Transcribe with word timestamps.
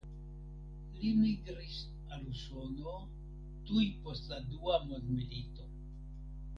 Li 1.01 1.11
migris 1.17 1.75
al 2.17 2.25
Usono 2.33 2.95
tuj 3.69 3.85
post 4.01 4.35
la 4.35 4.41
Dua 4.51 4.83
Mondmilito. 4.91 5.73